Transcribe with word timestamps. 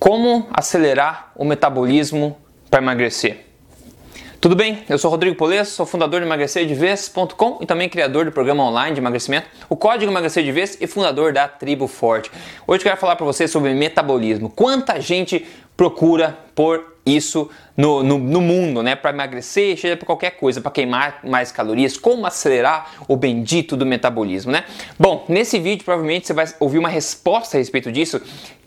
Como 0.00 0.48
acelerar 0.50 1.30
o 1.36 1.44
metabolismo 1.44 2.38
para 2.70 2.80
emagrecer? 2.80 3.44
Tudo 4.40 4.56
bem? 4.56 4.82
Eu 4.88 4.96
sou 4.96 5.10
Rodrigo 5.10 5.36
Polesso, 5.36 5.72
sou 5.72 5.84
fundador 5.84 6.20
de 6.20 6.26
emagrecerdevez.com 6.26 7.58
e 7.60 7.66
também 7.66 7.86
criador 7.86 8.24
do 8.24 8.32
programa 8.32 8.64
online 8.64 8.94
de 8.94 9.00
emagrecimento, 9.02 9.46
o 9.68 9.76
Código 9.76 10.10
Emagrecer 10.10 10.42
de 10.42 10.50
Vez 10.52 10.78
e 10.80 10.86
fundador 10.86 11.34
da 11.34 11.46
Tribo 11.46 11.86
Forte. 11.86 12.30
Hoje 12.66 12.80
eu 12.80 12.84
quero 12.84 12.96
falar 12.96 13.14
para 13.14 13.26
você 13.26 13.46
sobre 13.46 13.74
metabolismo. 13.74 14.48
Quanta 14.48 14.98
gente 14.98 15.46
procura 15.76 16.38
por 16.54 16.96
isso 17.04 17.50
no, 17.80 18.02
no, 18.02 18.18
no 18.18 18.40
mundo, 18.42 18.82
né? 18.82 18.94
Para 18.94 19.10
emagrecer, 19.10 19.78
seja 19.78 19.96
para 19.96 20.04
qualquer 20.04 20.32
coisa, 20.32 20.60
para 20.60 20.70
queimar 20.70 21.20
mais 21.24 21.50
calorias, 21.50 21.96
como 21.96 22.26
acelerar 22.26 22.92
o 23.08 23.16
bendito 23.16 23.76
do 23.76 23.86
metabolismo, 23.86 24.52
né? 24.52 24.64
Bom, 24.98 25.24
nesse 25.28 25.58
vídeo 25.58 25.84
provavelmente 25.84 26.26
você 26.26 26.34
vai 26.34 26.46
ouvir 26.60 26.78
uma 26.78 26.90
resposta 26.90 27.56
a 27.56 27.58
respeito 27.58 27.90
disso 27.90 28.20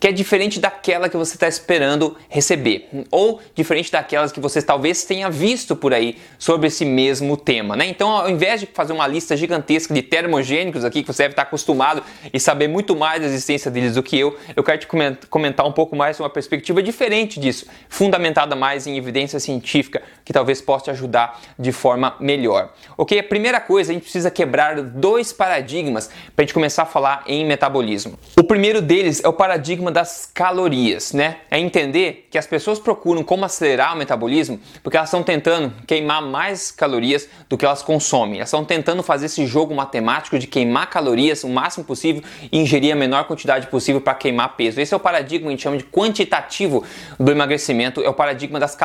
que 0.04 0.08
é 0.08 0.12
diferente 0.12 0.60
daquela 0.60 1.08
que 1.08 1.16
você 1.16 1.34
está 1.34 1.48
esperando 1.48 2.14
receber, 2.28 2.90
ou 3.10 3.40
diferente 3.54 3.90
daquelas 3.90 4.30
que 4.30 4.38
você 4.38 4.60
talvez 4.60 5.02
tenha 5.04 5.30
visto 5.30 5.74
por 5.74 5.94
aí 5.94 6.18
sobre 6.38 6.66
esse 6.66 6.84
mesmo 6.84 7.38
tema, 7.38 7.74
né? 7.74 7.86
Então, 7.86 8.10
ao 8.10 8.28
invés 8.28 8.60
de 8.60 8.66
fazer 8.66 8.92
uma 8.92 9.06
lista 9.06 9.34
gigantesca 9.34 9.94
de 9.94 10.02
termogênicos 10.02 10.84
aqui 10.84 11.02
que 11.02 11.10
você 11.10 11.22
deve 11.22 11.32
estar 11.32 11.44
acostumado 11.44 12.02
e 12.30 12.38
saber 12.38 12.68
muito 12.68 12.94
mais 12.94 13.22
da 13.22 13.26
existência 13.26 13.70
deles 13.70 13.94
do 13.94 14.02
que 14.02 14.18
eu, 14.18 14.36
eu 14.54 14.62
quero 14.62 14.78
te 14.78 14.86
comentar 15.30 15.66
um 15.66 15.72
pouco 15.72 15.96
mais 15.96 16.20
uma 16.20 16.28
perspectiva 16.28 16.82
diferente 16.82 17.40
disso, 17.40 17.66
fundamentada 17.88 18.54
mais 18.54 18.86
em 18.86 18.98
evidência 19.04 19.38
científica 19.38 20.02
que 20.24 20.32
talvez 20.32 20.60
possa 20.60 20.86
te 20.86 20.90
ajudar 20.90 21.40
de 21.58 21.72
forma 21.72 22.16
melhor. 22.18 22.72
Ok? 22.96 23.18
A 23.18 23.22
primeira 23.22 23.60
coisa, 23.60 23.90
a 23.90 23.94
gente 23.94 24.02
precisa 24.02 24.30
quebrar 24.30 24.80
dois 24.80 25.32
paradigmas 25.32 26.08
para 26.34 26.42
a 26.42 26.46
gente 26.46 26.54
começar 26.54 26.82
a 26.82 26.86
falar 26.86 27.22
em 27.26 27.44
metabolismo. 27.44 28.18
O 28.38 28.44
primeiro 28.44 28.80
deles 28.80 29.22
é 29.22 29.28
o 29.28 29.32
paradigma 29.32 29.90
das 29.90 30.30
calorias, 30.32 31.12
né? 31.12 31.38
É 31.50 31.58
entender 31.58 32.28
que 32.30 32.38
as 32.38 32.46
pessoas 32.46 32.78
procuram 32.78 33.22
como 33.22 33.44
acelerar 33.44 33.94
o 33.94 33.98
metabolismo 33.98 34.58
porque 34.82 34.96
elas 34.96 35.08
estão 35.08 35.22
tentando 35.22 35.72
queimar 35.86 36.22
mais 36.22 36.70
calorias 36.70 37.28
do 37.48 37.56
que 37.56 37.64
elas 37.64 37.82
consomem. 37.82 38.36
Elas 38.36 38.48
estão 38.48 38.64
tentando 38.64 39.02
fazer 39.02 39.26
esse 39.26 39.46
jogo 39.46 39.74
matemático 39.74 40.38
de 40.38 40.46
queimar 40.46 40.88
calorias 40.90 41.44
o 41.44 41.48
máximo 41.48 41.84
possível 41.84 42.22
e 42.50 42.58
ingerir 42.58 42.92
a 42.92 42.96
menor 42.96 43.24
quantidade 43.24 43.66
possível 43.68 44.00
para 44.00 44.14
queimar 44.14 44.56
peso. 44.56 44.80
Esse 44.80 44.94
é 44.94 44.96
o 44.96 45.00
paradigma 45.00 45.46
que 45.46 45.48
a 45.48 45.50
gente 45.50 45.62
chama 45.62 45.76
de 45.76 45.84
quantitativo 45.84 46.84
do 47.18 47.30
emagrecimento, 47.30 48.02
é 48.02 48.08
o 48.08 48.14
paradigma 48.14 48.58
das 48.58 48.74
calorias. 48.74 48.83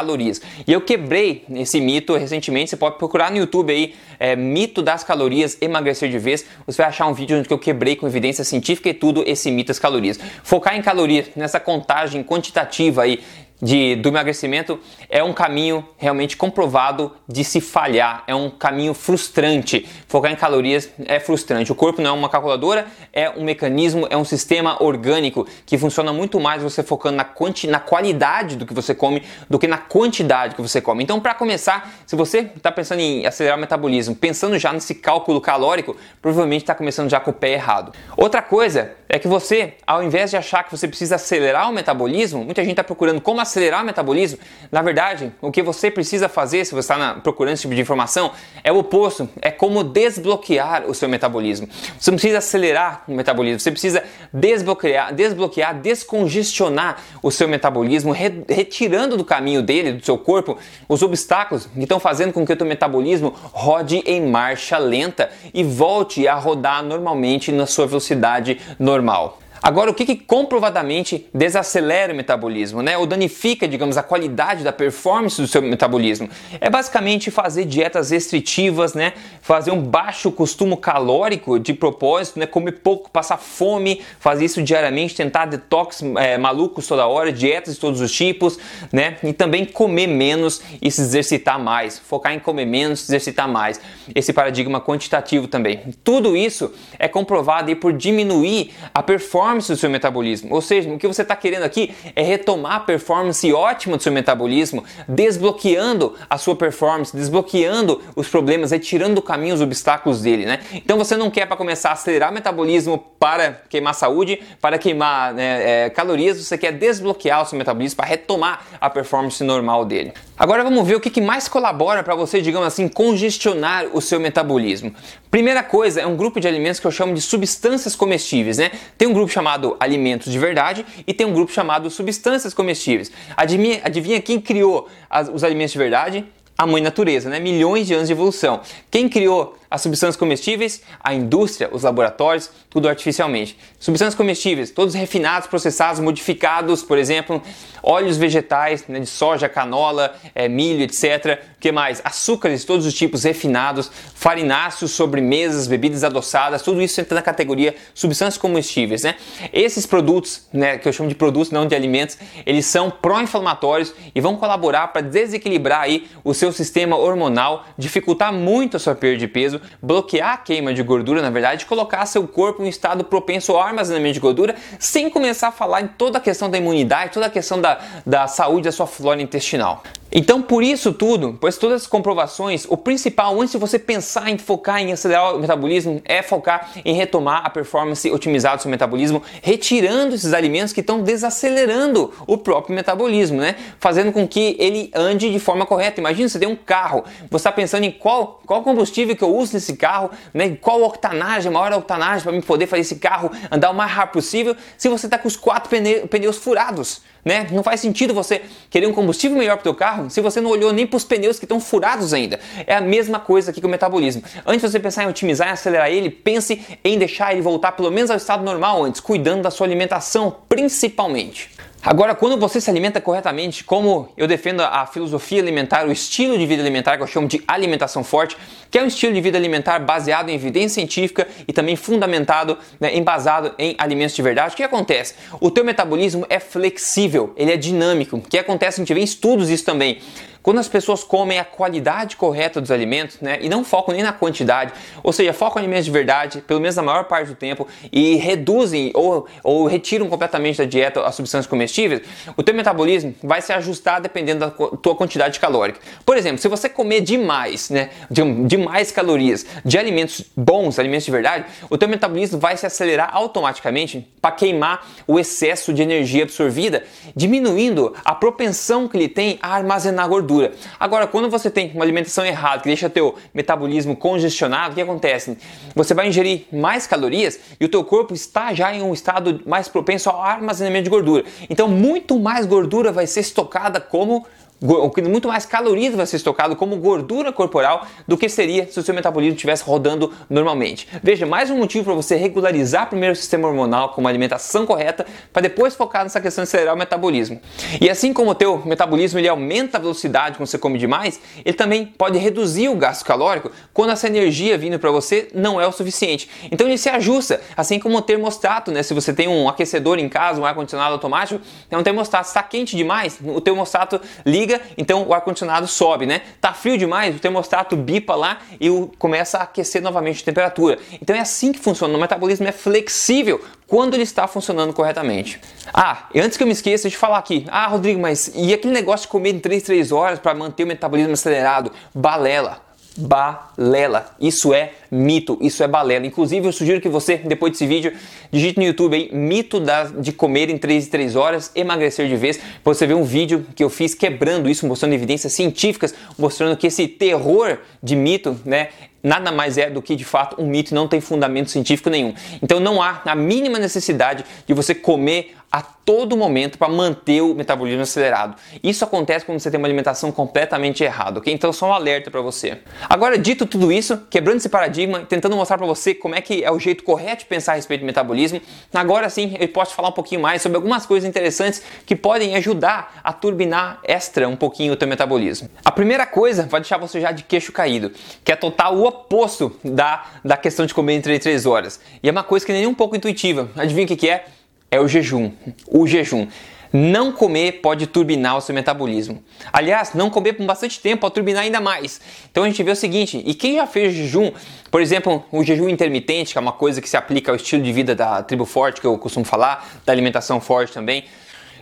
E 0.67 0.73
eu 0.73 0.81
quebrei 0.81 1.43
esse 1.55 1.79
mito 1.79 2.15
recentemente, 2.15 2.69
você 2.69 2.77
pode 2.77 2.97
procurar 2.97 3.31
no 3.31 3.37
YouTube 3.37 3.71
aí, 3.71 3.95
é, 4.19 4.35
mito 4.35 4.81
das 4.81 5.03
calorias, 5.03 5.57
emagrecer 5.61 6.09
de 6.09 6.19
vez, 6.19 6.45
você 6.65 6.77
vai 6.81 6.87
achar 6.87 7.07
um 7.07 7.13
vídeo 7.13 7.37
onde 7.37 7.49
eu 7.49 7.57
quebrei 7.57 7.95
com 7.95 8.07
evidência 8.07 8.43
científica 8.43 8.89
e 8.89 8.93
tudo 8.93 9.23
esse 9.25 9.49
mito 9.51 9.67
das 9.67 9.79
calorias. 9.79 10.19
Focar 10.43 10.75
em 10.75 10.81
calorias, 10.81 11.27
nessa 11.35 11.59
contagem 11.59 12.23
quantitativa 12.23 13.03
aí 13.03 13.19
de, 13.61 13.95
do 13.95 14.09
emagrecimento 14.09 14.79
é 15.09 15.23
um 15.23 15.33
caminho 15.33 15.87
realmente 15.97 16.37
comprovado 16.37 17.13
de 17.27 17.43
se 17.43 17.59
falhar, 17.59 18.23
é 18.25 18.33
um 18.33 18.49
caminho 18.49 18.93
frustrante. 18.93 19.87
Focar 20.07 20.31
em 20.31 20.35
calorias 20.35 20.89
é 21.05 21.19
frustrante. 21.19 21.71
O 21.71 21.75
corpo 21.75 22.01
não 22.01 22.11
é 22.11 22.13
uma 22.13 22.29
calculadora, 22.29 22.87
é 23.11 23.29
um 23.29 23.43
mecanismo, 23.43 24.07
é 24.09 24.15
um 24.15 24.23
sistema 24.23 24.81
orgânico 24.81 25.47
que 25.65 25.77
funciona 25.77 26.13
muito 26.13 26.39
mais 26.39 26.63
você 26.63 26.81
focando 26.81 27.17
na, 27.17 27.25
quanti, 27.25 27.67
na 27.67 27.79
qualidade 27.79 28.55
do 28.55 28.65
que 28.65 28.73
você 28.73 28.95
come 28.95 29.23
do 29.49 29.59
que 29.59 29.67
na 29.67 29.77
quantidade 29.77 30.55
que 30.55 30.61
você 30.61 30.79
come. 30.79 31.03
Então, 31.03 31.19
para 31.19 31.33
começar, 31.33 31.91
se 32.05 32.15
você 32.15 32.49
está 32.55 32.71
pensando 32.71 32.99
em 32.99 33.25
acelerar 33.25 33.57
o 33.57 33.61
metabolismo, 33.61 34.15
pensando 34.15 34.57
já 34.57 34.71
nesse 34.71 34.95
cálculo 34.95 35.41
calórico, 35.41 35.95
provavelmente 36.21 36.63
está 36.63 36.75
começando 36.75 37.09
já 37.09 37.19
com 37.19 37.31
o 37.31 37.33
pé 37.33 37.53
errado. 37.53 37.91
Outra 38.15 38.41
coisa 38.41 38.91
é 39.07 39.17
que 39.17 39.27
você, 39.27 39.73
ao 39.85 40.03
invés 40.03 40.29
de 40.29 40.37
achar 40.37 40.63
que 40.63 40.71
você 40.71 40.87
precisa 40.87 41.15
acelerar 41.15 41.69
o 41.69 41.73
metabolismo, 41.73 42.43
muita 42.43 42.61
gente 42.61 42.71
está 42.71 42.83
procurando 42.83 43.19
como 43.19 43.41
acelerar 43.41 43.48
o 43.57 43.83
metabolismo, 43.83 44.37
na 44.71 44.81
verdade, 44.81 45.31
o 45.41 45.51
que 45.51 45.61
você 45.61 45.89
precisa 45.89 46.29
fazer, 46.29 46.65
se 46.65 46.71
você 46.71 46.91
está 46.93 47.15
procurando 47.15 47.53
esse 47.53 47.63
tipo 47.63 47.73
de 47.73 47.81
informação, 47.81 48.31
é 48.63 48.71
o 48.71 48.77
oposto, 48.77 49.29
é 49.41 49.49
como 49.49 49.83
desbloquear 49.83 50.85
o 50.87 50.93
seu 50.93 51.09
metabolismo. 51.09 51.67
Você 51.99 52.11
não 52.11 52.17
precisa 52.17 52.37
acelerar 52.37 53.03
o 53.07 53.13
metabolismo, 53.13 53.59
você 53.59 53.71
precisa 53.71 54.03
desbloquear, 54.33 55.13
desbloquear, 55.13 55.79
descongestionar 55.79 57.01
o 57.23 57.31
seu 57.31 57.47
metabolismo, 57.47 58.11
re 58.11 58.43
retirando 58.47 59.17
do 59.17 59.25
caminho 59.25 59.61
dele, 59.61 59.93
do 59.93 60.05
seu 60.05 60.17
corpo, 60.17 60.57
os 60.87 61.01
obstáculos 61.01 61.65
que 61.65 61.79
estão 61.79 61.99
fazendo 61.99 62.33
com 62.33 62.45
que 62.45 62.53
o 62.53 62.57
seu 62.57 62.65
metabolismo 62.65 63.33
rode 63.51 63.97
em 64.05 64.25
marcha 64.25 64.77
lenta 64.77 65.29
e 65.53 65.63
volte 65.63 66.27
a 66.27 66.35
rodar 66.35 66.83
normalmente 66.83 67.51
na 67.51 67.65
sua 67.65 67.87
velocidade 67.87 68.59
normal. 68.77 69.39
Agora, 69.61 69.91
o 69.91 69.93
que, 69.93 70.05
que, 70.05 70.15
comprovadamente 70.15 71.27
desacelera 71.33 72.13
o 72.13 72.15
metabolismo, 72.15 72.81
né? 72.81 72.97
Ou 72.97 73.05
danifica, 73.05 73.67
digamos, 73.67 73.97
a 73.97 74.03
qualidade 74.03 74.63
da 74.63 74.71
performance 74.71 75.41
do 75.41 75.47
seu 75.47 75.61
metabolismo? 75.61 76.29
É 76.61 76.69
basicamente 76.69 77.29
fazer 77.29 77.65
dietas 77.65 78.11
restritivas, 78.11 78.93
né? 78.93 79.13
Fazer 79.41 79.71
um 79.71 79.81
baixo 79.81 80.31
costume 80.31 80.77
calórico 80.77 81.59
de 81.59 81.73
propósito, 81.73 82.39
né? 82.39 82.45
Comer 82.45 82.73
pouco, 82.73 83.09
passar 83.09 83.37
fome, 83.37 84.01
fazer 84.19 84.45
isso 84.45 84.61
diariamente, 84.63 85.15
tentar 85.15 85.45
detox 85.45 86.01
é, 86.17 86.37
malucos 86.37 86.87
toda 86.87 87.05
hora, 87.05 87.31
dietas 87.31 87.73
de 87.73 87.79
todos 87.79 87.99
os 87.99 88.11
tipos, 88.11 88.57
né? 88.93 89.17
E 89.23 89.33
também 89.33 89.65
comer 89.65 90.07
menos 90.07 90.61
e 90.81 90.89
se 90.89 91.01
exercitar 91.01 91.59
mais. 91.59 91.99
Focar 91.99 92.33
em 92.33 92.39
comer 92.39 92.65
menos, 92.65 93.01
se 93.01 93.11
exercitar 93.11 93.47
mais. 93.47 93.79
Esse 94.15 94.31
paradigma 94.31 94.79
quantitativo 94.79 95.47
também. 95.47 95.81
Tudo 96.03 96.37
isso 96.37 96.71
é 96.97 97.07
comprovado 97.07 97.69
aí 97.69 97.75
por 97.75 97.91
diminuir 97.91 98.71
a 98.93 99.03
performance 99.03 99.48
performance 99.49 99.71
do 99.71 99.77
seu 99.77 99.89
metabolismo. 99.89 100.53
Ou 100.53 100.61
seja, 100.61 100.89
o 100.89 100.97
que 100.97 101.07
você 101.07 101.21
está 101.21 101.35
querendo 101.35 101.63
aqui 101.63 101.93
é 102.15 102.21
retomar 102.21 102.73
a 102.73 102.79
performance 102.79 103.51
ótima 103.51 103.97
do 103.97 104.03
seu 104.03 104.11
metabolismo, 104.11 104.83
desbloqueando 105.07 106.15
a 106.29 106.37
sua 106.37 106.55
performance, 106.55 107.15
desbloqueando 107.15 108.01
os 108.15 108.27
problemas, 108.27 108.71
retirando 108.71 109.15
do 109.15 109.21
caminho 109.21 109.55
os 109.55 109.61
obstáculos 109.61 110.21
dele, 110.21 110.45
né? 110.45 110.59
Então 110.73 110.97
você 110.97 111.17
não 111.17 111.31
quer 111.31 111.45
para 111.45 111.57
começar 111.57 111.89
a 111.89 111.93
acelerar 111.93 112.31
o 112.31 112.33
metabolismo 112.33 112.97
para 113.19 113.61
queimar 113.69 113.95
saúde, 113.95 114.41
para 114.61 114.77
queimar 114.77 115.33
né, 115.33 115.85
é, 115.85 115.89
calorias, 115.89 116.37
você 116.37 116.57
quer 116.57 116.71
desbloquear 116.71 117.41
o 117.41 117.45
seu 117.45 117.57
metabolismo 117.57 117.97
para 117.97 118.05
retomar 118.05 118.65
a 118.79 118.89
performance 118.89 119.43
normal 119.43 119.83
dele. 119.83 120.13
Agora 120.39 120.63
vamos 120.63 120.87
ver 120.87 120.95
o 120.95 121.01
que, 121.01 121.19
mais 121.19 121.49
colabora 121.49 122.01
para 122.01 122.15
você, 122.15 122.41
digamos 122.41 122.65
assim, 122.65 122.87
congestionar 122.87 123.87
o 123.91 123.99
seu 123.99 124.21
metabolismo. 124.21 124.95
Primeira 125.29 125.61
coisa 125.61 125.99
é 125.99 126.07
um 126.07 126.15
grupo 126.15 126.39
de 126.39 126.47
alimentos 126.47 126.79
que 126.79 126.87
eu 126.87 126.91
chamo 126.91 127.13
de 127.13 127.19
substâncias 127.19 127.93
comestíveis, 127.93 128.57
né? 128.57 128.71
Tem 128.97 129.05
um 129.05 129.11
grupo 129.11 129.29
chamado 129.29 129.75
alimentos 129.81 130.31
de 130.31 130.39
verdade 130.39 130.85
e 131.05 131.13
tem 131.13 131.27
um 131.27 131.33
grupo 131.33 131.51
chamado 131.51 131.89
substâncias 131.89 132.53
comestíveis. 132.53 133.11
Adivinha, 133.35 133.81
adivinha 133.83 134.21
quem 134.21 134.39
criou 134.39 134.87
as, 135.09 135.27
os 135.27 135.43
alimentos 135.43 135.73
de 135.73 135.77
verdade? 135.77 136.25
A 136.57 136.65
mãe 136.65 136.81
natureza, 136.81 137.29
né? 137.29 137.37
Milhões 137.41 137.85
de 137.85 137.93
anos 137.93 138.07
de 138.07 138.13
evolução. 138.13 138.61
Quem 138.89 139.09
criou 139.09 139.58
as 139.69 139.81
substâncias 139.81 140.15
comestíveis, 140.15 140.81
a 140.99 141.13
indústria, 141.13 141.69
os 141.71 141.83
laboratórios, 141.83 142.49
tudo 142.69 142.89
artificialmente. 142.89 143.57
Substâncias 143.79 144.15
comestíveis, 144.15 144.71
todos 144.71 144.95
refinados, 144.95 145.47
processados, 145.47 145.99
modificados, 145.99 146.81
por 146.81 146.97
exemplo, 146.97 147.41
óleos 147.83 148.17
vegetais, 148.17 148.85
né, 148.87 148.99
de 148.99 149.05
soja, 149.05 149.47
canola, 149.47 150.15
é, 150.33 150.47
milho, 150.47 150.81
etc. 150.81 151.39
O 151.55 151.59
que 151.59 151.71
mais? 151.71 152.01
Açúcares 152.03 152.65
todos 152.65 152.85
os 152.85 152.93
tipos 152.93 153.23
refinados, 153.23 153.91
farináceos, 154.15 154.91
sobremesas, 154.91 155.67
bebidas 155.67 156.03
adoçadas, 156.03 156.63
tudo 156.63 156.81
isso 156.81 156.99
entra 156.99 157.15
na 157.15 157.21
categoria 157.21 157.75
substâncias 157.93 158.37
comestíveis. 158.37 159.03
Né? 159.03 159.15
Esses 159.53 159.85
produtos, 159.85 160.47
né, 160.51 160.77
que 160.77 160.87
eu 160.87 160.93
chamo 160.93 161.09
de 161.09 161.15
produtos, 161.15 161.51
não 161.51 161.67
de 161.67 161.75
alimentos, 161.75 162.17
eles 162.45 162.65
são 162.65 162.89
pró-inflamatórios 162.89 163.93
e 164.15 164.19
vão 164.19 164.35
colaborar 164.35 164.87
para 164.87 165.01
desequilibrar 165.01 165.81
aí 165.81 166.07
o 166.23 166.33
seu 166.33 166.51
sistema 166.51 166.97
hormonal, 166.97 167.65
dificultar 167.77 168.33
muito 168.33 168.77
a 168.77 168.79
sua 168.79 168.95
perda 168.95 169.17
de 169.17 169.27
peso 169.27 169.58
bloquear 169.81 170.33
a 170.33 170.37
queima 170.37 170.73
de 170.73 170.83
gordura, 170.83 171.21
na 171.21 171.29
verdade, 171.29 171.65
colocar 171.65 172.05
seu 172.05 172.27
corpo 172.27 172.63
em 172.63 172.67
estado 172.67 173.03
propenso 173.03 173.51
ao 173.51 173.61
armazenamento 173.61 174.13
de 174.13 174.19
gordura, 174.19 174.55
sem 174.79 175.09
começar 175.09 175.49
a 175.49 175.51
falar 175.51 175.81
em 175.81 175.87
toda 175.87 176.17
a 176.17 176.21
questão 176.21 176.49
da 176.49 176.57
imunidade, 176.57 177.13
toda 177.13 177.25
a 177.25 177.29
questão 177.29 177.59
da, 177.59 177.79
da 178.05 178.27
saúde 178.27 178.63
da 178.63 178.71
sua 178.71 178.87
flora 178.87 179.21
intestinal. 179.21 179.83
Então, 180.11 180.41
por 180.41 180.63
isso 180.63 180.91
tudo, 180.91 181.37
pois 181.39 181.57
todas 181.57 181.83
as 181.83 181.87
comprovações, 181.87 182.65
o 182.67 182.75
principal 182.75 183.39
antes 183.39 183.51
de 183.51 183.59
você 183.59 183.77
pensar 183.77 184.27
em 184.31 184.39
focar 184.39 184.81
em 184.81 184.91
acelerar 184.91 185.35
o 185.35 185.39
metabolismo 185.39 186.01
é 186.03 186.23
focar 186.23 186.71
em 186.83 186.95
retomar 186.95 187.45
a 187.45 187.49
performance 187.49 188.09
otimizada 188.09 188.57
do 188.57 188.63
seu 188.63 188.71
metabolismo, 188.71 189.21
retirando 189.43 190.15
esses 190.15 190.33
alimentos 190.33 190.73
que 190.73 190.79
estão 190.79 191.03
desacelerando 191.03 192.11
o 192.25 192.39
próprio 192.39 192.75
metabolismo, 192.75 193.39
né? 193.39 193.55
Fazendo 193.79 194.11
com 194.11 194.27
que 194.27 194.55
ele 194.59 194.89
ande 194.95 195.31
de 195.31 195.39
forma 195.39 195.63
correta. 195.63 195.99
Imagina 195.99 196.27
você 196.27 196.39
tem 196.39 196.49
um 196.49 196.55
carro, 196.55 197.03
você 197.29 197.41
está 197.41 197.51
pensando 197.51 197.83
em 197.83 197.91
qual, 197.91 198.41
qual 198.47 198.63
combustível 198.63 199.15
que 199.15 199.23
eu 199.23 199.35
uso 199.35 199.53
nesse 199.53 199.75
carro, 199.77 200.09
né? 200.33 200.57
Qual 200.59 200.81
octanagem, 200.81 201.51
maior 201.51 201.71
octanagem 201.73 202.23
para 202.23 202.31
mim 202.31 202.41
poder 202.41 202.65
fazer 202.65 202.81
esse 202.81 202.95
carro 202.95 203.29
andar 203.51 203.69
o 203.69 203.75
mais 203.75 203.91
rápido 203.91 204.13
possível, 204.13 204.55
se 204.75 204.89
você 204.89 205.05
está 205.05 205.19
com 205.19 205.27
os 205.27 205.37
quatro 205.37 205.69
pneus 206.09 206.37
furados. 206.37 207.07
Né? 207.23 207.47
Não 207.51 207.61
faz 207.63 207.81
sentido 207.81 208.13
você 208.13 208.41
querer 208.69 208.87
um 208.87 208.93
combustível 208.93 209.37
melhor 209.37 209.57
para 209.57 209.61
o 209.61 209.63
teu 209.63 209.75
carro 209.75 210.09
se 210.09 210.21
você 210.21 210.39
não 210.39 210.49
olhou 210.49 210.71
nem 210.71 210.87
para 210.87 210.97
os 210.97 211.03
pneus 211.03 211.37
que 211.37 211.45
estão 211.45 211.59
furados 211.59 212.13
ainda. 212.13 212.39
É 212.65 212.75
a 212.75 212.81
mesma 212.81 213.19
coisa 213.19 213.51
aqui 213.51 213.59
com 213.59 213.67
o 213.67 213.69
metabolismo. 213.69 214.23
Antes 214.45 214.61
de 214.61 214.71
você 214.71 214.79
pensar 214.79 215.03
em 215.03 215.07
otimizar 215.07 215.49
e 215.49 215.51
acelerar 215.51 215.89
ele, 215.89 216.09
pense 216.09 216.61
em 216.83 216.97
deixar 216.97 217.33
ele 217.33 217.41
voltar 217.41 217.73
pelo 217.73 217.91
menos 217.91 218.09
ao 218.09 218.17
estado 218.17 218.43
normal 218.43 218.83
antes, 218.83 219.01
cuidando 219.01 219.43
da 219.43 219.51
sua 219.51 219.67
alimentação 219.67 220.35
principalmente. 220.47 221.58
Agora, 221.81 222.13
quando 222.13 222.37
você 222.37 222.59
se 222.59 222.69
alimenta 222.69 222.99
corretamente, 222.99 223.63
como 223.63 224.09
eu 224.17 224.27
defendo 224.27 224.61
a 224.61 224.85
filosofia 224.85 225.41
alimentar, 225.41 225.87
o 225.87 225.91
estilo 225.91 226.37
de 226.37 226.45
vida 226.45 226.61
alimentar, 226.61 226.97
que 226.97 227.03
eu 227.03 227.07
chamo 227.07 227.25
de 227.25 227.41
alimentação 227.47 228.03
forte, 228.03 228.35
que 228.69 228.77
é 228.77 228.83
um 228.83 228.87
estilo 228.87 229.13
de 229.13 229.21
vida 229.21 229.37
alimentar 229.37 229.79
baseado 229.79 230.27
em 230.27 230.33
evidência 230.33 230.75
científica 230.75 231.25
e 231.47 231.53
também 231.53 231.77
fundamentado, 231.77 232.57
né, 232.81 232.93
embasado 232.95 233.53
em 233.57 233.75
alimentos 233.77 234.13
de 234.13 234.21
verdade, 234.21 234.53
o 234.53 234.57
que 234.57 234.63
acontece? 234.63 235.15
O 235.39 235.49
teu 235.49 235.63
metabolismo 235.63 236.25
é 236.29 236.37
flexível, 236.37 237.33
ele 237.37 237.53
é 237.53 237.57
dinâmico. 237.57 238.17
O 238.17 238.21
que 238.21 238.37
acontece? 238.37 238.81
A 238.81 238.83
gente 238.83 238.93
vê 238.93 238.99
em 238.99 239.03
estudos 239.03 239.49
isso 239.49 239.63
também. 239.63 239.99
Quando 240.41 240.59
as 240.59 240.69
pessoas 240.69 241.03
comem 241.03 241.37
a 241.37 241.43
qualidade 241.43 242.15
correta 242.15 242.61
dos 242.61 242.71
alimentos, 242.71 243.19
né, 243.19 243.39
e 243.41 243.49
não 243.49 243.63
focam 243.63 243.93
nem 243.93 244.01
na 244.01 244.13
quantidade, 244.13 244.73
ou 245.03 245.11
seja, 245.11 245.33
focam 245.33 245.61
em 245.61 245.65
alimentos 245.65 245.85
de 245.85 245.91
verdade, 245.91 246.41
pelo 246.41 246.61
menos 246.61 246.75
na 246.75 246.81
maior 246.81 247.03
parte 247.05 247.27
do 247.27 247.35
tempo, 247.35 247.67
e 247.91 248.15
reduzem 248.15 248.91
ou, 248.93 249.27
ou 249.43 249.65
retiram 249.65 250.07
completamente 250.07 250.57
da 250.57 250.65
dieta 250.65 251.01
as 251.05 251.15
substâncias 251.15 251.47
comestíveis, 251.47 252.01
o 252.37 252.43
teu 252.43 252.55
metabolismo 252.55 253.13
vai 253.21 253.41
se 253.41 253.51
ajustar 253.51 253.99
dependendo 253.99 254.39
da 254.39 254.49
tua 254.49 254.95
quantidade 254.95 255.39
calórica. 255.39 255.79
Por 256.05 256.15
exemplo, 256.15 256.37
se 256.37 256.47
você 256.47 256.69
comer 256.69 257.01
demais, 257.01 257.69
né, 257.69 257.89
de, 258.09 258.23
demais 258.45 258.91
calorias 258.91 259.45
de 259.65 259.77
alimentos 259.77 260.23
bons, 260.35 260.79
alimentos 260.79 261.05
de 261.05 261.11
verdade, 261.11 261.45
o 261.69 261.77
teu 261.77 261.89
metabolismo 261.89 262.39
vai 262.39 262.55
se 262.55 262.65
acelerar 262.65 263.09
automaticamente 263.11 264.07
para 264.21 264.31
queimar 264.31 264.87
o 265.05 265.19
excesso 265.19 265.73
de 265.73 265.81
energia 265.81 266.23
absorvida, 266.23 266.83
diminuindo 267.13 267.93
a 268.05 268.15
propensão 268.15 268.87
que 268.87 268.95
ele 268.95 269.09
tem 269.09 269.37
a 269.41 269.53
armazenar 269.53 270.07
gordura 270.07 270.28
gordura. 270.29 270.51
Agora, 270.79 271.07
quando 271.07 271.29
você 271.29 271.49
tem 271.49 271.71
uma 271.73 271.83
alimentação 271.83 272.23
errada, 272.23 272.61
que 272.61 272.67
deixa 272.67 272.89
teu 272.89 273.15
metabolismo 273.33 273.95
congestionado, 273.95 274.71
o 274.71 274.75
que 274.75 274.81
acontece? 274.81 275.37
Você 275.75 275.93
vai 275.93 276.07
ingerir 276.07 276.45
mais 276.53 276.85
calorias 276.85 277.39
e 277.59 277.65
o 277.65 277.69
teu 277.69 277.83
corpo 277.83 278.13
está 278.13 278.53
já 278.53 278.73
em 278.73 278.83
um 278.83 278.93
estado 278.93 279.41
mais 279.45 279.67
propenso 279.67 280.09
ao 280.09 280.21
armazenamento 280.21 280.83
de 280.83 280.89
gordura. 280.89 281.25
Então, 281.49 281.67
muito 281.67 282.19
mais 282.19 282.45
gordura 282.45 282.91
vai 282.91 283.07
ser 283.07 283.21
estocada 283.21 283.81
como 283.81 284.25
muito 284.61 285.27
mais 285.27 285.45
calorias 285.45 285.95
vai 285.95 286.05
ser 286.05 286.17
estocado 286.17 286.55
como 286.55 286.75
gordura 286.75 287.31
corporal 287.31 287.85
do 288.07 288.17
que 288.17 288.27
seria 288.27 288.69
se 288.69 288.79
o 288.79 288.83
seu 288.83 288.93
metabolismo 288.93 289.35
estivesse 289.35 289.63
rodando 289.63 290.11
normalmente. 290.29 290.87
Veja, 291.01 291.25
mais 291.25 291.49
um 291.49 291.57
motivo 291.57 291.85
para 291.85 291.93
você 291.93 292.15
regularizar 292.15 292.89
primeiro 292.89 293.13
o 293.13 293.15
sistema 293.15 293.47
hormonal 293.47 293.89
com 293.89 294.01
uma 294.01 294.09
alimentação 294.09 294.65
correta 294.65 295.05
para 295.31 295.43
depois 295.43 295.75
focar 295.75 296.03
nessa 296.03 296.19
questão 296.19 296.43
de 296.43 296.49
acelerar 296.49 296.75
o 296.75 296.77
metabolismo. 296.77 297.39
E 297.79 297.89
assim 297.89 298.11
como 298.11 298.31
o 298.31 298.35
teu 298.35 298.61
metabolismo 298.65 299.19
ele 299.19 299.29
aumenta 299.29 299.77
a 299.77 299.81
velocidade 299.81 300.37
quando 300.37 300.47
você 300.47 300.57
come 300.57 300.77
demais, 300.77 301.19
ele 301.45 301.55
também 301.55 301.85
pode 301.85 302.17
reduzir 302.17 302.67
o 302.69 302.75
gasto 302.75 303.05
calórico 303.05 303.51
quando 303.73 303.91
essa 303.91 304.07
energia 304.07 304.57
vindo 304.57 304.77
para 304.77 304.91
você 304.91 305.29
não 305.33 305.59
é 305.59 305.67
o 305.67 305.71
suficiente. 305.71 306.29
Então 306.51 306.67
ele 306.67 306.77
se 306.77 306.89
ajusta, 306.89 307.39
assim 307.55 307.79
como 307.79 307.97
o 307.97 308.01
termostato, 308.01 308.71
né? 308.71 308.83
Se 308.83 308.93
você 308.93 309.13
tem 309.13 309.27
um 309.27 309.47
aquecedor 309.47 309.99
em 309.99 310.09
casa, 310.09 310.41
um 310.41 310.45
ar 310.45 310.53
condicionado 310.53 310.93
automático, 310.93 311.41
é 311.69 311.77
um 311.77 311.83
termostato 311.83 312.27
está 312.27 312.43
quente 312.43 312.75
demais, 312.75 313.19
o 313.23 313.39
termostato 313.39 314.01
liga 314.25 314.48
liga, 314.49 314.61
então 314.77 315.03
o 315.07 315.13
ar-condicionado 315.13 315.67
sobe, 315.67 316.05
né? 316.05 316.21
Tá 316.41 316.53
frio 316.53 316.77
demais, 316.77 317.15
o 317.15 317.19
termostato 317.19 317.75
bipa 317.75 318.15
lá 318.15 318.39
e 318.59 318.69
começa 318.97 319.37
a 319.37 319.43
aquecer 319.43 319.81
novamente 319.81 320.21
a 320.23 320.25
temperatura. 320.25 320.79
Então 321.01 321.15
é 321.15 321.19
assim 321.19 321.51
que 321.51 321.59
funciona. 321.59 321.95
O 321.95 322.01
metabolismo 322.01 322.47
é 322.47 322.51
flexível 322.51 323.43
quando 323.67 323.93
ele 323.93 324.03
está 324.03 324.27
funcionando 324.27 324.73
corretamente. 324.73 325.39
Ah, 325.73 326.07
e 326.13 326.19
antes 326.19 326.37
que 326.37 326.43
eu 326.43 326.47
me 326.47 326.53
esqueça 326.53 326.89
de 326.89 326.97
falar 326.97 327.19
aqui, 327.19 327.45
ah, 327.49 327.67
Rodrigo, 327.67 327.99
mas 327.99 328.31
e 328.33 328.53
aquele 328.53 328.73
negócio 328.73 329.05
de 329.05 329.11
comer 329.11 329.35
em 329.35 329.39
3, 329.39 329.61
3 329.61 329.91
horas 329.91 330.19
para 330.19 330.33
manter 330.33 330.63
o 330.63 330.67
metabolismo 330.67 331.13
acelerado? 331.13 331.71
Balela 331.93 332.69
balela. 332.97 334.13
Isso 334.19 334.53
é 334.53 334.73
mito, 334.91 335.37
isso 335.41 335.63
é 335.63 335.67
balela. 335.67 336.05
Inclusive, 336.05 336.47
eu 336.47 336.51
sugiro 336.51 336.81
que 336.81 336.89
você, 336.89 337.17
depois 337.17 337.51
desse 337.51 337.65
vídeo, 337.65 337.93
digite 338.31 338.57
no 338.57 338.65
YouTube 338.65 338.95
aí, 338.95 339.09
mito 339.13 339.59
da, 339.59 339.85
de 339.85 340.11
comer 340.11 340.49
em 340.49 340.57
3 340.57 340.87
e 340.87 340.89
3 340.89 341.15
horas, 341.15 341.51
emagrecer 341.55 342.07
de 342.07 342.15
vez, 342.15 342.39
você 342.63 342.85
ver 342.85 342.95
um 342.95 343.03
vídeo 343.03 343.45
que 343.55 343.63
eu 343.63 343.69
fiz 343.69 343.93
quebrando 343.93 344.49
isso, 344.49 344.65
mostrando 344.65 344.93
evidências 344.93 345.33
científicas, 345.33 345.93
mostrando 346.17 346.57
que 346.57 346.67
esse 346.67 346.87
terror 346.87 347.59
de 347.81 347.95
mito, 347.95 348.39
né, 348.45 348.69
nada 349.03 349.31
mais 349.31 349.57
é 349.57 349.69
do 349.69 349.81
que 349.81 349.95
de 349.95 350.05
fato 350.05 350.41
um 350.41 350.47
mito, 350.47 350.75
não 350.75 350.87
tem 350.87 351.01
fundamento 351.01 351.49
científico 351.49 351.89
nenhum. 351.89 352.13
Então 352.41 352.59
não 352.59 352.81
há 352.81 353.01
a 353.05 353.15
mínima 353.15 353.59
necessidade 353.59 354.25
de 354.45 354.53
você 354.53 354.75
comer 354.75 355.35
a 355.51 355.61
todo 355.61 356.15
momento 356.15 356.59
para 356.59 356.69
manter 356.69 357.21
o 357.21 357.33
metabolismo 357.33 357.81
acelerado. 357.81 358.35
Isso 358.63 358.83
acontece 358.83 359.25
quando 359.25 359.39
você 359.39 359.49
tem 359.49 359.57
uma 359.57 359.67
alimentação 359.67 360.11
completamente 360.11 360.83
errada, 360.83 361.19
ok? 361.19 361.33
Então 361.33 361.51
só 361.51 361.69
um 361.69 361.73
alerta 361.73 362.11
para 362.11 362.21
você. 362.21 362.59
Agora, 362.87 363.17
dito 363.17 363.47
tudo 363.47 363.71
isso, 363.71 363.97
quebrando 364.11 364.37
esse 364.37 364.49
paradigma, 364.49 364.78
tentando 365.07 365.35
mostrar 365.35 365.57
para 365.57 365.67
você 365.67 365.93
como 365.93 366.15
é 366.15 366.21
que 366.21 366.43
é 366.43 366.51
o 366.51 366.59
jeito 366.59 366.83
correto 366.83 367.23
de 367.23 367.25
pensar 367.25 367.53
a 367.53 367.55
respeito 367.55 367.81
do 367.81 367.85
metabolismo, 367.85 368.41
agora 368.73 369.09
sim 369.09 369.35
eu 369.39 369.47
posso 369.47 369.73
falar 369.73 369.89
um 369.89 369.93
pouquinho 369.93 370.21
mais 370.21 370.41
sobre 370.41 370.55
algumas 370.55 370.85
coisas 370.85 371.07
interessantes 371.07 371.61
que 371.85 371.95
podem 371.95 372.35
ajudar 372.35 372.99
a 373.03 373.11
turbinar 373.11 373.79
extra 373.83 374.27
um 374.27 374.35
pouquinho 374.35 374.73
o 374.73 374.75
teu 374.75 374.87
metabolismo. 374.87 375.49
A 375.63 375.71
primeira 375.71 376.05
coisa 376.05 376.45
vai 376.45 376.61
deixar 376.61 376.77
você 376.77 377.01
já 377.01 377.11
de 377.11 377.23
queixo 377.23 377.51
caído, 377.51 377.91
que 378.23 378.31
é 378.31 378.35
total 378.35 378.77
o 378.77 378.85
oposto 378.85 379.55
da, 379.63 380.05
da 380.23 380.37
questão 380.37 380.65
de 380.65 380.73
comer 380.73 380.93
entre 380.93 381.17
3 381.17 381.45
horas. 381.45 381.79
E 382.01 382.07
é 382.07 382.11
uma 382.11 382.23
coisa 382.23 382.45
que 382.45 382.51
nem 382.51 382.67
um 382.67 382.73
pouco 382.73 382.95
intuitiva. 382.95 383.49
Adivinha 383.55 383.85
o 383.85 383.87
que, 383.87 383.95
que 383.95 384.09
é? 384.09 384.25
É 384.71 384.79
o 384.79 384.87
jejum. 384.87 385.31
O 385.67 385.87
jejum. 385.87 386.27
Não 386.71 387.11
comer 387.11 387.61
pode 387.61 387.87
turbinar 387.87 388.37
o 388.37 388.41
seu 388.41 388.53
metabolismo. 388.53 389.23
Aliás, 389.51 389.93
não 389.93 390.09
comer 390.09 390.33
por 390.33 390.45
bastante 390.45 390.79
tempo 390.79 391.01
pode 391.01 391.15
turbinar 391.15 391.43
ainda 391.43 391.59
mais. 391.59 391.99
Então 392.31 392.43
a 392.43 392.47
gente 392.47 392.61
vê 392.61 392.71
o 392.71 392.75
seguinte: 392.75 393.21
e 393.25 393.33
quem 393.33 393.55
já 393.55 393.65
fez 393.65 393.93
jejum, 393.93 394.31
por 394.69 394.81
exemplo, 394.81 395.23
o 395.31 395.43
jejum 395.43 395.67
intermitente, 395.67 396.33
que 396.33 396.37
é 396.37 396.41
uma 396.41 396.51
coisa 396.51 396.81
que 396.81 396.89
se 396.89 396.95
aplica 396.95 397.31
ao 397.31 397.35
estilo 397.35 397.63
de 397.63 397.73
vida 397.73 397.95
da 397.95 398.21
tribo 398.21 398.45
forte, 398.45 398.81
que 398.81 398.87
eu 398.87 398.97
costumo 398.97 399.25
falar, 399.25 399.67
da 399.85 399.91
alimentação 399.91 400.39
forte 400.39 400.73
também. 400.73 401.05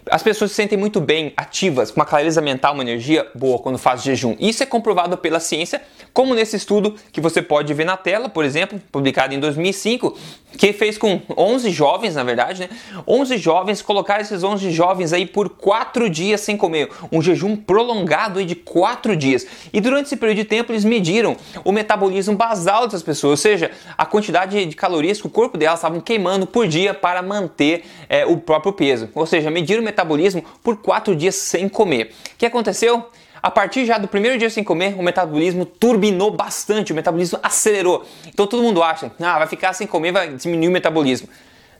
As 0.10 0.24
pessoas 0.24 0.52
se 0.52 0.56
sentem 0.56 0.78
muito 0.78 1.02
bem, 1.02 1.34
ativas, 1.36 1.92
com 1.92 2.00
uma 2.00 2.06
clareza 2.06 2.42
mental, 2.42 2.74
uma 2.74 2.84
energia 2.84 3.28
boa 3.36 3.60
quando 3.60 3.78
faz 3.78 4.04
jejum. 4.04 4.36
Isso 4.40 4.64
é 4.64 4.66
comprovado 4.66 5.18
pela 5.18 5.40
ciência, 5.40 5.82
como 6.14 6.34
nesse 6.34 6.56
estudo 6.56 6.96
que 7.12 7.20
você 7.20 7.42
pode 7.42 7.74
ver 7.74 7.84
na 7.84 7.98
tela, 7.98 8.30
por 8.30 8.46
exemplo, 8.46 8.82
publicado 8.92 9.34
em 9.34 9.40
2005, 9.40 10.18
que 10.58 10.74
fez 10.74 10.98
com 10.98 11.22
11 11.36 11.70
jovens, 11.70 12.16
na 12.16 12.24
verdade, 12.24 12.62
né? 12.62 12.70
11 13.08 13.38
jovens, 13.38 13.82
colocaram 13.82 14.22
esses 14.22 14.44
11 14.44 14.72
jovens 14.72 15.14
aí 15.14 15.26
por 15.26 15.50
4 15.50 16.10
dias 16.10 16.42
sem 16.42 16.58
comer, 16.58 16.90
um 17.12 17.22
jejum 17.22 17.56
prolongado 17.56 18.44
de 18.44 18.56
4 18.56 19.16
dias. 19.16 19.46
E 19.72 19.80
durante 19.80 20.08
esse 20.08 20.18
período 20.18 20.38
de 20.38 20.46
tempo 20.46 20.72
eles 20.72 20.84
mediram 20.84 21.38
o 21.64 21.72
metabolismo 21.72 22.36
basal 22.36 22.86
dessas 22.86 23.04
pessoas, 23.04 23.32
ou 23.32 23.38
seja, 23.38 23.72
a 23.98 24.06
quantidade 24.06 24.66
de 24.66 24.76
calorias 24.76 25.22
que 25.22 25.28
o 25.28 25.30
corpo 25.30 25.58
delas 25.58 25.80
estavam 25.80 26.02
queimando 26.02 26.48
por 26.48 26.68
dia 26.68 26.94
para 26.94 27.22
manter 27.22 27.86
é, 28.10 28.26
o 28.26 28.38
próprio 28.38 28.74
peso. 28.74 29.10
Ou 29.14 29.26
seja, 29.26 29.52
mediram 29.52 29.82
o 29.82 29.86
metabolismo 29.86 30.44
por 30.64 30.78
4 30.78 31.16
dias 31.16 31.36
sem 31.36 31.70
comer. 31.70 32.14
O 32.34 32.38
que 32.38 32.46
aconteceu? 32.46 33.06
A 33.42 33.52
partir 33.52 33.86
já 33.86 33.98
do 33.98 34.08
primeiro 34.08 34.38
dia 34.38 34.50
sem 34.50 34.64
comer, 34.64 34.96
o 34.98 35.04
metabolismo 35.04 35.66
turbinou 35.66 36.32
bastante, 36.32 36.92
o 36.92 36.96
metabolismo 36.96 37.40
acelerou. 37.42 38.06
Então 38.28 38.48
todo 38.48 38.64
mundo 38.64 38.82
acha, 38.82 39.12
ah, 39.20 39.38
vai 39.40 39.48
ficar 39.48 39.74
sem 39.74 39.88
comer, 39.88 40.12
vai 40.12 40.34
diminuir 40.34 40.68
o 40.68 40.72
metabolismo. 40.72 41.28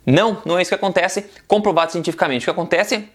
Não, 0.06 0.40
não 0.44 0.58
é 0.58 0.62
isso 0.62 0.70
que 0.70 0.74
acontece, 0.74 1.26
comprovado 1.46 1.92
cientificamente. 1.92 2.44
O 2.44 2.46
que 2.46 2.50
acontece 2.50 3.08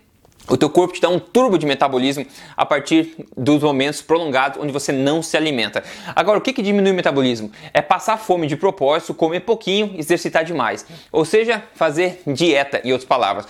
o 0.47 0.57
teu 0.57 0.69
corpo 0.69 0.93
te 0.93 0.99
dá 0.99 1.07
um 1.07 1.19
turbo 1.19 1.57
de 1.57 1.65
metabolismo 1.65 2.25
a 2.57 2.65
partir 2.65 3.15
dos 3.35 3.63
momentos 3.63 4.01
prolongados 4.01 4.61
onde 4.61 4.73
você 4.73 4.91
não 4.91 5.21
se 5.23 5.37
alimenta. 5.37 5.81
Agora, 6.13 6.37
o 6.37 6.41
que, 6.41 6.51
que 6.51 6.61
diminui 6.61 6.91
o 6.91 6.93
metabolismo? 6.93 7.49
É 7.73 7.81
passar 7.81 8.17
fome 8.17 8.45
de 8.45 8.57
propósito, 8.57 9.13
comer 9.13 9.39
pouquinho, 9.41 9.95
exercitar 9.97 10.43
demais. 10.43 10.85
Ou 11.11 11.23
seja, 11.23 11.63
fazer 11.73 12.21
dieta, 12.27 12.81
em 12.83 12.91
outras 12.91 13.07
palavras. 13.07 13.47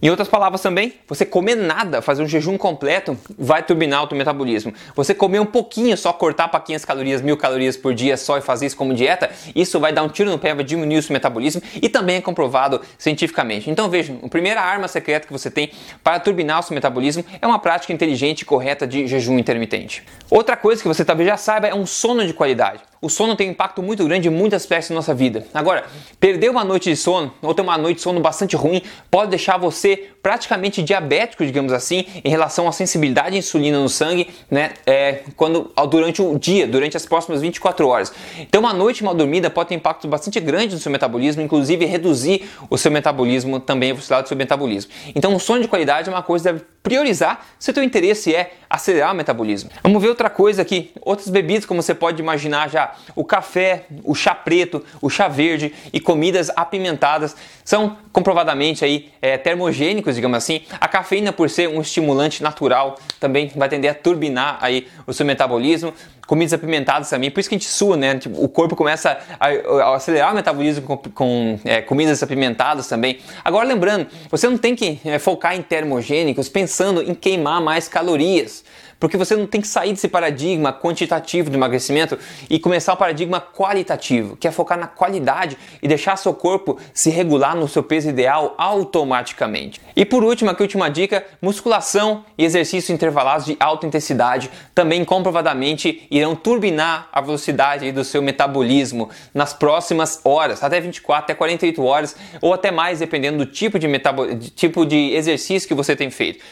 Em 0.00 0.10
outras 0.10 0.28
palavras 0.28 0.62
também, 0.62 0.94
você 1.08 1.26
comer 1.26 1.56
nada, 1.56 2.00
fazer 2.00 2.22
um 2.22 2.28
jejum 2.28 2.56
completo, 2.56 3.18
vai 3.36 3.64
turbinar 3.64 4.04
o 4.04 4.06
teu 4.06 4.16
metabolismo. 4.16 4.72
Você 4.94 5.12
comer 5.12 5.40
um 5.40 5.46
pouquinho, 5.46 5.96
só 5.96 6.12
cortar 6.12 6.46
para 6.46 6.60
500 6.60 6.84
calorias, 6.84 7.20
1000 7.20 7.36
calorias 7.36 7.76
por 7.76 7.92
dia 7.92 8.16
só 8.16 8.38
e 8.38 8.40
fazer 8.40 8.66
isso 8.66 8.76
como 8.76 8.94
dieta, 8.94 9.28
isso 9.56 9.80
vai 9.80 9.92
dar 9.92 10.04
um 10.04 10.08
tiro 10.08 10.30
no 10.30 10.38
pé, 10.38 10.54
vai 10.54 10.62
diminuir 10.62 10.98
o 10.98 11.02
seu 11.02 11.12
metabolismo 11.12 11.60
e 11.82 11.88
também 11.88 12.16
é 12.16 12.20
comprovado 12.20 12.80
cientificamente. 12.96 13.68
Então 13.70 13.90
vejam, 13.90 14.20
a 14.22 14.28
primeira 14.28 14.60
arma 14.60 14.86
secreta 14.86 15.26
que 15.26 15.32
você 15.32 15.50
tem 15.50 15.72
para 16.04 16.20
turbinar 16.20 16.60
o 16.60 16.62
seu 16.62 16.74
metabolismo 16.74 17.24
é 17.42 17.46
uma 17.46 17.58
prática 17.58 17.92
inteligente 17.92 18.42
e 18.42 18.44
correta 18.44 18.86
de 18.86 19.04
jejum 19.08 19.36
intermitente. 19.36 20.04
Outra 20.30 20.56
coisa 20.56 20.80
que 20.80 20.86
você 20.86 21.04
talvez 21.04 21.28
já 21.28 21.36
saiba 21.36 21.66
é 21.66 21.74
um 21.74 21.86
sono 21.86 22.24
de 22.24 22.32
qualidade. 22.32 22.80
O 23.00 23.08
sono 23.08 23.36
tem 23.36 23.48
um 23.48 23.52
impacto 23.52 23.80
muito 23.80 24.04
grande 24.04 24.26
em 24.26 24.30
muitas 24.30 24.62
aspectos 24.62 24.88
da 24.88 24.96
nossa 24.96 25.14
vida. 25.14 25.46
Agora, 25.54 25.84
perder 26.18 26.50
uma 26.50 26.64
noite 26.64 26.90
de 26.90 26.96
sono 26.96 27.32
ou 27.40 27.54
ter 27.54 27.62
uma 27.62 27.78
noite 27.78 27.98
de 27.98 28.02
sono 28.02 28.18
bastante 28.18 28.56
ruim 28.56 28.82
pode 29.08 29.30
deixar 29.30 29.56
você 29.56 29.87
você 29.88 30.10
praticamente 30.22 30.82
diabético, 30.82 31.44
digamos 31.44 31.72
assim, 31.72 32.04
em 32.24 32.28
relação 32.28 32.68
à 32.68 32.72
sensibilidade 32.72 33.36
à 33.36 33.38
insulina 33.38 33.78
no 33.78 33.88
sangue, 33.88 34.28
né? 34.50 34.72
É, 34.86 35.20
quando, 35.36 35.70
durante 35.90 36.20
o 36.20 36.38
dia, 36.38 36.66
durante 36.66 36.96
as 36.96 37.06
próximas 37.06 37.40
24 37.40 37.86
horas. 37.86 38.12
Então, 38.38 38.60
uma 38.60 38.72
noite 38.72 39.04
mal 39.04 39.14
dormida 39.14 39.48
pode 39.48 39.70
ter 39.70 39.74
um 39.74 39.78
impacto 39.78 40.08
bastante 40.08 40.40
grande 40.40 40.74
no 40.74 40.80
seu 40.80 40.90
metabolismo, 40.90 41.42
inclusive 41.42 41.84
reduzir 41.84 42.48
o 42.68 42.76
seu 42.76 42.90
metabolismo, 42.90 43.60
também 43.60 43.90
a 43.90 43.94
velocidade 43.94 44.22
do 44.22 44.28
seu 44.28 44.36
metabolismo. 44.36 44.90
Então, 45.14 45.34
o 45.34 45.40
sono 45.40 45.62
de 45.62 45.68
qualidade 45.68 46.08
é 46.08 46.12
uma 46.12 46.22
coisa 46.22 46.48
que 46.48 46.52
deve 46.52 46.64
priorizar 46.82 47.46
se 47.58 47.70
o 47.70 47.74
teu 47.74 47.82
interesse 47.82 48.34
é 48.34 48.52
acelerar 48.68 49.12
o 49.12 49.16
metabolismo. 49.16 49.70
Vamos 49.82 50.02
ver 50.02 50.08
outra 50.08 50.30
coisa 50.30 50.62
aqui, 50.62 50.90
outras 51.02 51.28
bebidas 51.28 51.66
como 51.66 51.82
você 51.82 51.94
pode 51.94 52.20
imaginar 52.20 52.68
já, 52.68 52.94
o 53.14 53.24
café, 53.24 53.84
o 54.04 54.14
chá 54.14 54.34
preto, 54.34 54.84
o 55.00 55.10
chá 55.10 55.28
verde 55.28 55.72
e 55.92 56.00
comidas 56.00 56.50
apimentadas 56.54 57.36
são 57.64 57.98
comprovadamente 58.12 58.84
aí 58.84 59.10
é, 59.20 59.36
termogênicos 59.36 60.07
digamos 60.14 60.36
assim. 60.36 60.62
A 60.80 60.88
cafeína, 60.88 61.32
por 61.32 61.50
ser 61.50 61.68
um 61.68 61.80
estimulante 61.80 62.42
natural, 62.42 62.98
também 63.18 63.50
vai 63.54 63.68
tender 63.68 63.90
a 63.90 63.94
turbinar 63.94 64.58
aí 64.60 64.88
o 65.06 65.12
seu 65.12 65.26
metabolismo 65.26 65.92
comidas 66.28 66.52
apimentadas 66.52 67.08
também, 67.08 67.30
por 67.30 67.40
isso 67.40 67.48
que 67.48 67.54
a 67.54 67.58
gente 67.58 67.70
sua, 67.70 67.96
né? 67.96 68.18
Tipo, 68.18 68.44
o 68.44 68.48
corpo 68.50 68.76
começa 68.76 69.18
a, 69.40 69.48
a, 69.48 69.96
acelerar 69.96 70.30
o 70.30 70.34
metabolismo 70.36 70.82
com, 70.82 70.96
com 70.98 71.58
é, 71.64 71.80
comidas 71.80 72.22
apimentadas 72.22 72.86
também. 72.86 73.18
Agora, 73.42 73.66
lembrando, 73.66 74.06
você 74.30 74.46
não 74.46 74.58
tem 74.58 74.76
que 74.76 75.00
é, 75.06 75.18
focar 75.18 75.56
em 75.56 75.62
termogênicos 75.62 76.50
pensando 76.50 77.02
em 77.02 77.14
queimar 77.14 77.62
mais 77.62 77.88
calorias. 77.88 78.62
Porque 79.00 79.16
você 79.16 79.36
não 79.36 79.46
tem 79.46 79.60
que 79.60 79.68
sair 79.68 79.92
desse 79.92 80.08
paradigma 80.08 80.72
quantitativo 80.72 81.50
de 81.50 81.56
emagrecimento 81.56 82.18
e 82.50 82.58
começar 82.58 82.94
o 82.94 82.96
paradigma 82.96 83.40
qualitativo, 83.40 84.36
que 84.36 84.48
é 84.48 84.50
focar 84.50 84.78
na 84.78 84.88
qualidade 84.88 85.56
e 85.80 85.86
deixar 85.86 86.16
seu 86.16 86.34
corpo 86.34 86.78
se 86.92 87.08
regular 87.08 87.54
no 87.54 87.68
seu 87.68 87.82
peso 87.82 88.08
ideal 88.08 88.54
automaticamente. 88.58 89.80
E 89.94 90.04
por 90.04 90.24
último, 90.24 90.50
aqui 90.50 90.62
a 90.62 90.64
última 90.64 90.90
dica, 90.90 91.24
musculação 91.40 92.24
e 92.36 92.44
exercícios 92.44 92.90
intervalados 92.90 93.46
de 93.46 93.56
alta 93.60 93.86
intensidade 93.86 94.50
também 94.74 95.04
comprovadamente 95.04 96.06
irão 96.18 96.36
turbinar 96.36 97.08
a 97.12 97.20
velocidade 97.20 97.90
do 97.92 98.04
seu 98.04 98.20
metabolismo 98.20 99.10
nas 99.32 99.52
próximas 99.52 100.20
horas, 100.24 100.62
até 100.62 100.80
24, 100.80 101.24
até 101.24 101.34
48 101.34 101.84
horas 101.84 102.16
ou 102.40 102.52
até 102.52 102.70
mais, 102.70 102.98
dependendo 102.98 103.38
do 103.38 103.46
tipo 103.46 103.78
de, 103.78 103.86
de 103.88 104.50
tipo 104.50 104.84
de 104.84 105.14
exercício 105.14 105.68
que 105.68 105.74
você 105.74 105.96
tem 105.96 106.10
feito. 106.10 106.44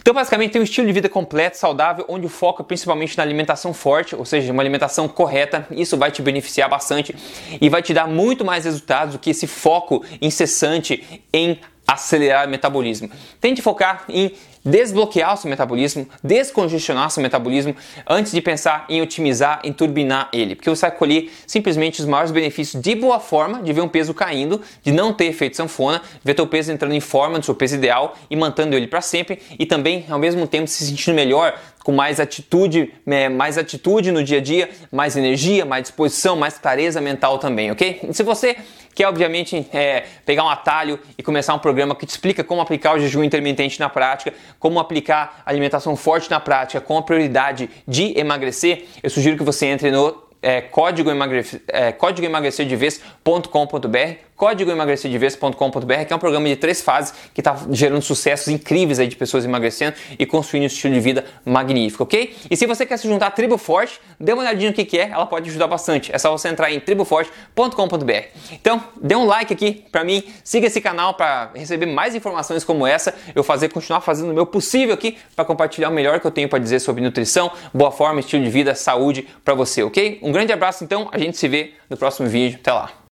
Então, 0.00 0.14
basicamente, 0.14 0.52
tem 0.52 0.60
um 0.60 0.64
estilo 0.64 0.86
de 0.86 0.92
vida 0.94 1.10
completo, 1.10 1.58
saudável, 1.58 2.06
onde 2.08 2.24
o 2.24 2.28
foco 2.28 2.62
é 2.62 2.64
principalmente 2.64 3.16
na 3.18 3.22
alimentação 3.22 3.74
forte, 3.74 4.16
ou 4.16 4.24
seja, 4.24 4.50
uma 4.50 4.62
alimentação 4.62 5.06
correta. 5.06 5.66
Isso 5.70 5.96
vai 5.96 6.10
te 6.10 6.22
beneficiar 6.22 6.70
bastante 6.70 7.14
e 7.60 7.68
vai 7.68 7.82
te 7.82 7.92
dar 7.92 8.06
muito 8.06 8.42
mais 8.42 8.64
resultados 8.64 9.14
do 9.14 9.18
que 9.18 9.30
esse 9.30 9.46
foco 9.46 10.02
incessante 10.22 11.22
em 11.32 11.60
acelerar 11.86 12.46
o 12.46 12.50
metabolismo. 12.50 13.10
Tente 13.40 13.60
focar 13.60 14.04
em 14.08 14.32
desbloquear 14.64 15.34
o 15.34 15.36
seu 15.36 15.48
metabolismo, 15.48 16.08
descongestionar 16.22 17.10
seu 17.10 17.22
metabolismo 17.22 17.74
antes 18.08 18.32
de 18.32 18.40
pensar 18.40 18.84
em 18.88 19.00
otimizar, 19.00 19.60
em 19.64 19.72
turbinar 19.72 20.28
ele, 20.32 20.54
porque 20.54 20.68
você 20.68 20.82
vai 20.82 20.90
colher 20.90 21.32
simplesmente 21.46 22.00
os 22.00 22.06
maiores 22.06 22.30
benefícios 22.30 22.82
de 22.82 22.94
boa 22.94 23.18
forma, 23.18 23.62
de 23.62 23.72
ver 23.72 23.80
um 23.80 23.88
peso 23.88 24.12
caindo, 24.12 24.60
de 24.82 24.92
não 24.92 25.12
ter 25.12 25.26
efeito 25.26 25.56
sanfona, 25.56 26.02
ver 26.22 26.34
teu 26.34 26.46
peso 26.46 26.72
entrando 26.72 26.94
em 26.94 27.00
forma 27.00 27.38
do 27.38 27.44
seu 27.44 27.54
peso 27.54 27.74
ideal 27.74 28.16
e 28.30 28.36
mantendo 28.36 28.76
ele 28.76 28.86
para 28.86 29.00
sempre 29.00 29.40
e 29.58 29.66
também 29.66 30.04
ao 30.08 30.18
mesmo 30.18 30.46
tempo 30.46 30.68
se 30.68 30.84
sentindo 30.84 31.14
melhor 31.14 31.58
com 31.90 31.96
mais 31.96 32.20
atitude, 32.20 32.92
é, 33.04 33.28
mais 33.28 33.58
atitude 33.58 34.12
no 34.12 34.22
dia 34.22 34.38
a 34.38 34.40
dia, 34.40 34.70
mais 34.92 35.16
energia, 35.16 35.64
mais 35.64 35.82
disposição, 35.82 36.36
mais 36.36 36.56
clareza 36.56 37.00
mental 37.00 37.38
também, 37.38 37.72
ok? 37.72 38.00
E 38.08 38.14
se 38.14 38.22
você 38.22 38.56
quer, 38.94 39.08
obviamente, 39.08 39.66
é, 39.72 40.04
pegar 40.24 40.44
um 40.44 40.48
atalho 40.48 41.00
e 41.18 41.22
começar 41.22 41.52
um 41.52 41.58
programa 41.58 41.96
que 41.96 42.06
te 42.06 42.10
explica 42.10 42.44
como 42.44 42.60
aplicar 42.60 42.94
o 42.94 43.00
jejum 43.00 43.24
intermitente 43.24 43.80
na 43.80 43.88
prática, 43.88 44.32
como 44.60 44.78
aplicar 44.78 45.42
alimentação 45.44 45.96
forte 45.96 46.30
na 46.30 46.38
prática 46.38 46.80
com 46.80 46.96
a 46.96 47.02
prioridade 47.02 47.68
de 47.88 48.16
emagrecer, 48.16 48.84
eu 49.02 49.10
sugiro 49.10 49.36
que 49.36 49.42
você 49.42 49.66
entre 49.66 49.90
no 49.90 50.30
é, 50.40 50.60
código, 50.60 51.10
emagrecer, 51.10 51.60
é, 51.66 51.90
código 51.90 52.24
código 54.40 54.70
emagrecerdevez.com.br, 54.70 56.04
que 56.06 56.12
é 56.14 56.16
um 56.16 56.18
programa 56.18 56.48
de 56.48 56.56
três 56.56 56.80
fases 56.80 57.12
que 57.34 57.42
está 57.42 57.54
gerando 57.72 58.00
sucessos 58.00 58.48
incríveis 58.48 58.98
aí 58.98 59.06
de 59.06 59.14
pessoas 59.14 59.44
emagrecendo 59.44 59.94
e 60.18 60.24
construindo 60.24 60.62
um 60.62 60.66
estilo 60.66 60.94
de 60.94 61.00
vida 61.00 61.26
magnífico, 61.44 62.04
ok? 62.04 62.34
E 62.50 62.56
se 62.56 62.66
você 62.66 62.86
quer 62.86 62.96
se 62.96 63.06
juntar 63.06 63.26
à 63.26 63.30
Tribo 63.30 63.58
Forte, 63.58 64.00
dê 64.18 64.32
uma 64.32 64.40
olhadinha 64.40 64.70
no 64.70 64.74
que, 64.74 64.86
que 64.86 64.98
é, 64.98 65.10
ela 65.10 65.26
pode 65.26 65.50
ajudar 65.50 65.66
bastante. 65.66 66.10
É 66.10 66.16
só 66.16 66.32
você 66.32 66.48
entrar 66.48 66.72
em 66.72 66.80
triboforte.com.br. 66.80 68.12
Então, 68.52 68.82
dê 68.98 69.14
um 69.14 69.26
like 69.26 69.52
aqui 69.52 69.84
para 69.92 70.02
mim, 70.04 70.24
siga 70.42 70.68
esse 70.68 70.80
canal 70.80 71.12
para 71.12 71.50
receber 71.54 71.84
mais 71.84 72.14
informações 72.14 72.64
como 72.64 72.86
essa, 72.86 73.14
eu 73.34 73.44
fazer 73.44 73.68
continuar 73.68 74.00
fazendo 74.00 74.30
o 74.30 74.34
meu 74.34 74.46
possível 74.46 74.94
aqui 74.94 75.18
para 75.36 75.44
compartilhar 75.44 75.90
o 75.90 75.92
melhor 75.92 76.18
que 76.18 76.26
eu 76.26 76.30
tenho 76.30 76.48
para 76.48 76.58
dizer 76.58 76.80
sobre 76.80 77.02
nutrição, 77.02 77.52
boa 77.74 77.90
forma, 77.90 78.20
estilo 78.20 78.42
de 78.42 78.48
vida, 78.48 78.74
saúde 78.74 79.28
para 79.44 79.52
você, 79.52 79.82
ok? 79.82 80.18
Um 80.22 80.32
grande 80.32 80.50
abraço 80.50 80.82
então, 80.82 81.10
a 81.12 81.18
gente 81.18 81.36
se 81.36 81.46
vê 81.46 81.74
no 81.90 81.96
próximo 81.98 82.26
vídeo. 82.26 82.58
Até 82.58 82.72
lá. 82.72 83.00